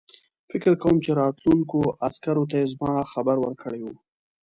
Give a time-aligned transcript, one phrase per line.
[0.49, 3.95] فکر کوم چې راتلونکو عسکرو ته یې زما خبر ورکړی وو.